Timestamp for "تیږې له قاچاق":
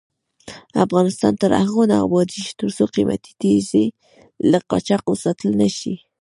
3.41-5.03